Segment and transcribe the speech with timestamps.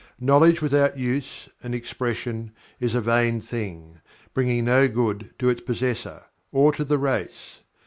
[0.19, 3.99] Knowledge without Use and Expression is a vain thing,
[4.33, 7.59] bringing no good to its possessor, or to the race.